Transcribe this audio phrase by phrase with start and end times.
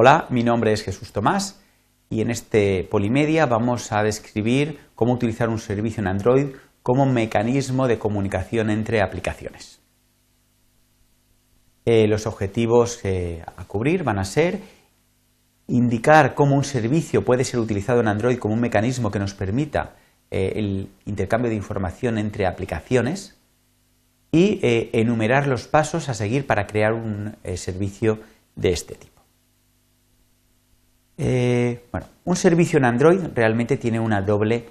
[0.00, 1.60] Hola, mi nombre es Jesús Tomás
[2.08, 6.54] y en este Polimedia vamos a describir cómo utilizar un servicio en Android
[6.84, 9.80] como mecanismo de comunicación entre aplicaciones.
[11.84, 14.60] Eh, los objetivos eh, a cubrir van a ser
[15.66, 19.96] indicar cómo un servicio puede ser utilizado en Android como un mecanismo que nos permita
[20.30, 23.36] eh, el intercambio de información entre aplicaciones
[24.30, 28.20] y enumerar los pasos a seguir para crear un servicio
[28.54, 29.17] de este tipo.
[31.18, 34.66] Eh, bueno, un servicio en Android realmente tiene una doble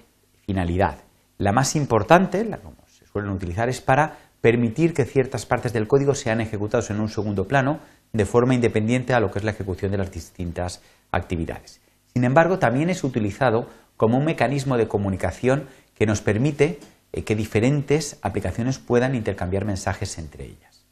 [0.45, 0.99] finalidad.
[1.37, 5.87] La más importante, la que se suelen utilizar, es para permitir que ciertas partes del
[5.87, 7.79] código sean ejecutadas en un segundo plano
[8.13, 11.81] de forma independiente a lo que es la ejecución de las distintas actividades.
[12.13, 13.67] Sin embargo, también es utilizado
[13.97, 16.79] como un mecanismo de comunicación que nos permite
[17.11, 20.85] eh, que diferentes aplicaciones puedan intercambiar mensajes entre ellas.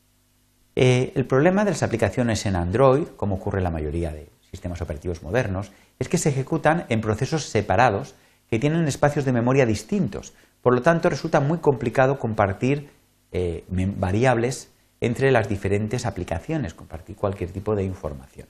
[0.76, 5.24] Eh, el problema de las aplicaciones en Android, como ocurre la mayoría de sistemas operativos
[5.24, 8.16] modernos, es que se ejecutan en procesos separados
[8.50, 10.34] que tienen espacios de memoria distintos.
[10.62, 12.90] Por lo tanto, resulta muy complicado compartir
[13.32, 18.48] eh, variables entre las diferentes aplicaciones, compartir cualquier tipo de información.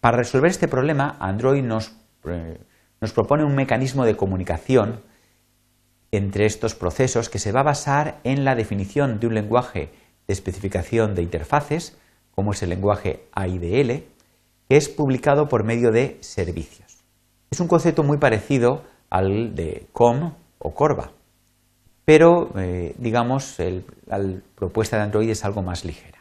[0.00, 1.92] Para resolver este problema, Android nos,
[2.24, 2.58] eh,
[3.00, 5.00] nos propone un mecanismo de comunicación
[6.12, 9.90] entre estos procesos que se va a basar en la definición de un lenguaje
[10.26, 11.96] de especificación de interfaces,
[12.30, 14.04] como es el lenguaje AIDL,
[14.68, 16.98] que es publicado por medio de servicios.
[17.50, 21.12] Es un concepto muy parecido al de COM o Corva,
[22.04, 23.56] pero eh, digamos
[24.06, 24.20] la
[24.54, 26.18] propuesta de Android es algo más ligera.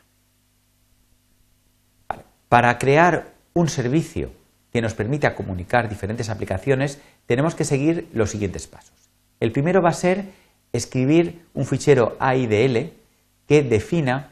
[2.50, 4.32] Para crear un servicio
[4.72, 9.10] que nos permita comunicar diferentes aplicaciones, tenemos que seguir los siguientes pasos.
[9.40, 10.26] El primero va a ser
[10.72, 12.94] escribir un fichero AIDL
[13.48, 14.32] que defina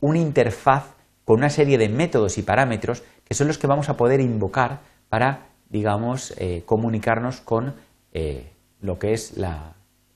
[0.00, 0.94] una interfaz
[1.30, 4.80] con una serie de métodos y parámetros que son los que vamos a poder invocar
[5.08, 7.76] para, digamos, eh, comunicarnos con
[8.12, 9.34] eh, lo que es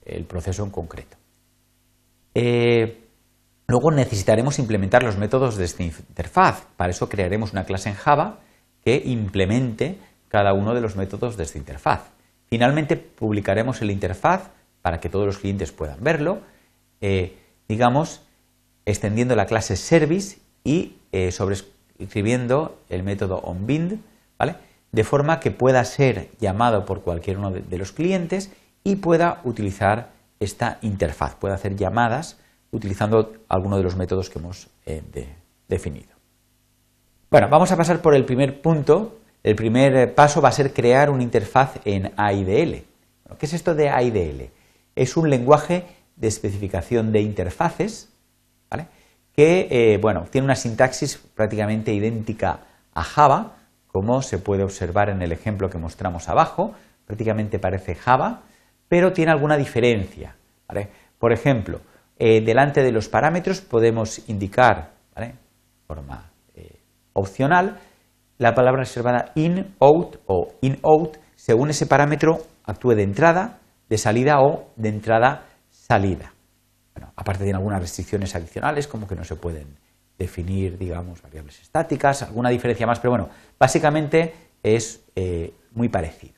[0.04, 1.16] el proceso en concreto.
[2.34, 3.04] Eh,
[3.68, 6.66] luego necesitaremos implementar los métodos de esta interfaz.
[6.76, 8.40] Para eso crearemos una clase en Java
[8.84, 12.10] que implemente cada uno de los métodos de esta interfaz.
[12.46, 14.50] Finalmente publicaremos el interfaz
[14.82, 16.40] para que todos los clientes puedan verlo,
[17.68, 18.22] digamos,
[18.84, 20.96] extendiendo la clase service y
[21.30, 21.56] sobre
[21.98, 24.00] escribiendo el método onBind,
[24.38, 24.56] ¿vale?
[24.90, 28.50] de forma que pueda ser llamado por cualquier uno de los clientes
[28.84, 30.10] y pueda utilizar
[30.40, 32.38] esta interfaz, pueda hacer llamadas
[32.70, 35.02] utilizando alguno de los métodos que hemos eh,
[35.68, 36.12] definido.
[37.30, 39.18] Bueno, vamos a pasar por el primer punto.
[39.42, 42.84] El primer eh, paso va a ser crear una interfaz en AIDL.
[43.38, 44.50] ¿Qué es esto de AIDL?
[44.96, 45.84] Es un lenguaje
[46.16, 48.10] de especificación de interfaces.
[49.34, 52.60] Que eh, bueno, tiene una sintaxis prácticamente idéntica
[52.94, 53.56] a Java,
[53.88, 56.72] como se puede observar en el ejemplo que mostramos abajo,
[57.06, 58.42] prácticamente parece Java,
[58.88, 60.36] pero tiene alguna diferencia.
[61.18, 61.80] Por ejemplo,
[62.18, 65.34] eh, delante de los parámetros podemos indicar, de
[65.86, 66.80] forma eh,
[67.12, 67.78] opcional,
[68.38, 73.58] la palabra reservada in, out o in, out, según ese parámetro actúe de entrada,
[73.88, 76.33] de salida o de entrada, salida.
[76.94, 79.66] Bueno, aparte tiene algunas restricciones adicionales, como que no se pueden
[80.18, 83.28] definir, digamos, variables estáticas, alguna diferencia más, pero bueno,
[83.58, 84.32] básicamente
[84.62, 86.34] es eh, muy parecido.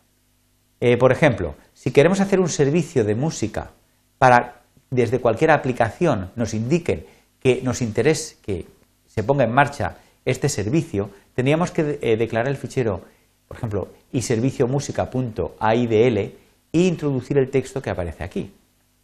[0.81, 3.71] Eh, por ejemplo, si queremos hacer un servicio de música
[4.19, 7.06] para desde cualquier aplicación nos indiquen
[7.41, 8.66] que nos interese que
[9.06, 13.03] se ponga en marcha este servicio, tendríamos que eh, declarar el fichero,
[13.49, 16.33] por ejemplo, y servicio música.aidl e
[16.72, 18.53] introducir el texto que aparece aquí.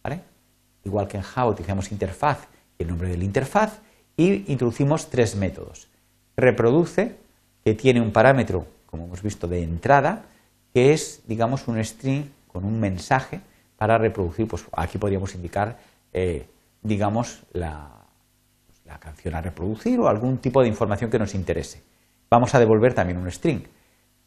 [0.03, 0.21] ¿vale?
[0.83, 3.79] Igual que en Java utilizamos interfaz y el nombre de la interfaz,
[4.17, 5.87] y introducimos tres métodos.
[6.37, 7.15] Reproduce,
[7.63, 10.25] que tiene un parámetro, como hemos visto, de entrada,
[10.73, 13.41] que es, digamos, un string con un mensaje
[13.77, 15.77] para reproducir, pues aquí podríamos indicar,
[16.11, 16.45] eh,
[16.81, 17.89] digamos, la,
[18.99, 21.81] canción a reproducir o algún tipo de información que nos interese.
[22.29, 23.63] Vamos a devolver también un string.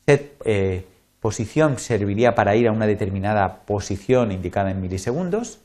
[0.04, 0.84] Set eh,
[1.20, 5.60] posición serviría para ir a una determinada posición indicada en milisegundos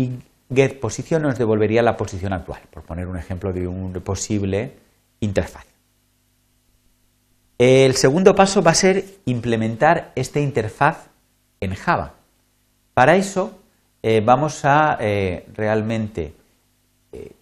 [0.00, 0.18] y
[0.54, 4.72] get posición nos devolvería la posición actual, por poner un ejemplo de un posible
[5.20, 5.66] interfaz.
[7.58, 11.08] El segundo paso va a ser implementar esta interfaz
[11.60, 12.14] en Java.
[12.94, 13.58] Para eso
[14.02, 16.32] eh, vamos a eh, realmente
[17.12, 17.32] eh,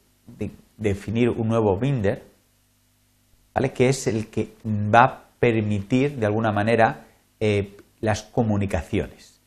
[0.77, 2.25] definir un nuevo binder,
[3.55, 3.73] ¿vale?
[3.73, 7.05] que es el que va a permitir de alguna manera
[8.01, 9.41] las comunicaciones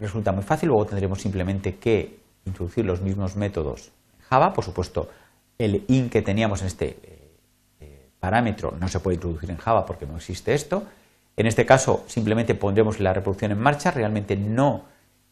[0.00, 0.68] resulta muy fácil.
[0.68, 4.52] Luego tendremos simplemente que introducir los mismos métodos en Java.
[4.52, 5.08] Por supuesto,
[5.58, 7.36] el in que teníamos en este eh,
[7.80, 10.84] eh, parámetro no se puede introducir en Java porque no existe esto.
[11.36, 14.84] En este caso simplemente pondremos la reproducción en marcha, realmente no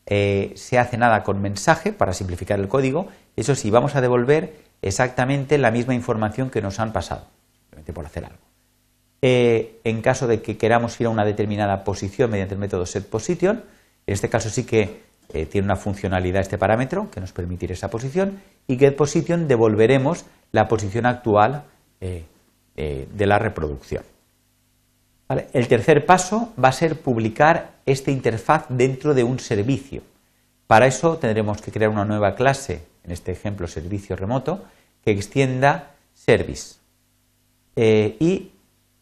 [0.07, 3.09] eh, se hace nada con mensaje para simplificar el código.
[3.37, 7.27] Eso sí, vamos a devolver exactamente la misma información que nos han pasado,
[7.61, 8.39] simplemente por hacer algo.
[9.21, 13.65] En caso de que queramos ir a una determinada posición mediante el método setPosition,
[14.09, 15.03] en este caso sí que
[15.33, 20.67] eh, tiene una funcionalidad este parámetro que nos permitirá esa posición y getPosition devolveremos la
[20.67, 21.65] posición actual
[22.01, 24.05] de la reproducción.
[25.53, 30.03] El tercer paso va a ser publicar esta interfaz dentro de un servicio.
[30.67, 34.65] Para eso tendremos que crear una nueva clase, en este ejemplo servicio remoto,
[35.05, 36.77] que extienda service.
[37.77, 38.53] Eh, y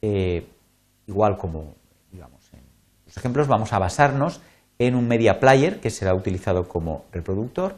[0.03, 0.47] eh,
[1.07, 1.75] igual como
[2.11, 2.61] digamos, en
[3.07, 4.41] los ejemplos, vamos a basarnos
[4.79, 7.77] en un media player que será utilizado como reproductor.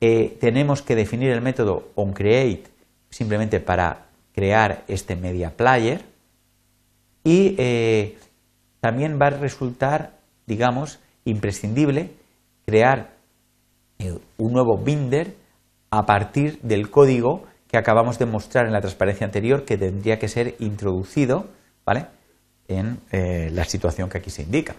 [0.00, 2.64] Eh, tenemos que definir el método onCreate
[3.10, 6.02] simplemente para crear este media player
[7.22, 8.18] y eh,
[8.80, 12.10] también va a resultar, digamos, imprescindible
[12.64, 13.10] crear
[13.98, 15.34] eh, un nuevo binder
[15.90, 20.28] a partir del código que acabamos de mostrar en la transparencia anterior que tendría que
[20.28, 21.46] ser introducido
[21.84, 22.06] ¿vale?
[22.68, 24.74] en la situación que aquí se indica.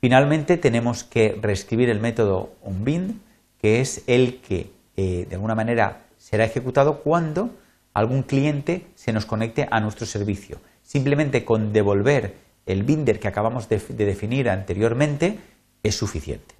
[0.00, 3.20] Finalmente tenemos que reescribir el método onBind,
[3.58, 7.50] que es el que de alguna manera será ejecutado cuando
[7.94, 10.60] algún cliente se nos conecte a nuestro servicio.
[10.82, 12.34] Simplemente con devolver
[12.66, 15.38] el binder que acabamos de, definir anteriormente
[15.82, 16.54] es suficiente.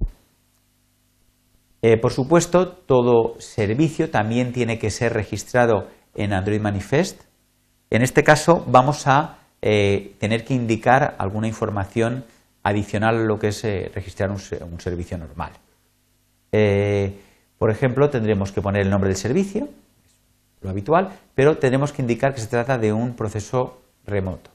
[1.81, 7.21] Eh, por supuesto, todo servicio también tiene que ser registrado en Android Manifest.
[7.89, 12.25] En este caso, vamos a eh, tener que indicar alguna información
[12.63, 15.51] adicional a lo que es eh, registrar un, servicio normal.
[17.57, 19.69] por ejemplo, tendremos que poner el nombre del servicio,
[20.61, 24.49] lo habitual, pero tenemos que indicar que se trata de un proceso remoto.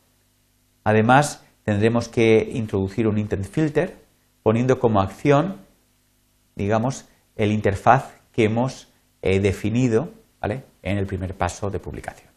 [0.85, 3.97] Además, tendremos que introducir un intent filter
[4.43, 5.57] poniendo como acción,
[6.55, 8.89] digamos, el interfaz que hemos
[9.23, 10.11] eh, definido
[10.83, 12.29] en el primer paso de publicación.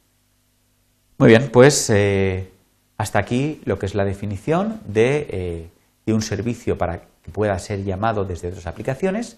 [1.18, 2.50] Muy bien, pues eh,
[2.98, 5.70] hasta aquí lo que es la definición de, eh,
[6.06, 9.38] de, un servicio para que pueda ser llamado desde otras aplicaciones.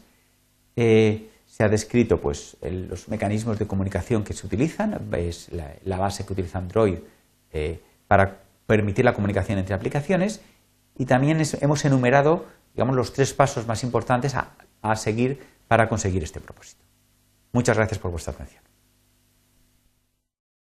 [0.76, 5.50] se ha descrito pues, los mecanismos de comunicación que se utilizan, es
[5.84, 7.00] la base que utiliza Android
[7.52, 10.42] eh, para permitir la comunicación entre aplicaciones
[10.98, 16.40] y también hemos enumerado digamos, los tres pasos más importantes a seguir para conseguir este
[16.40, 16.84] propósito.
[17.52, 18.69] Muchas gracias por vuestra atención.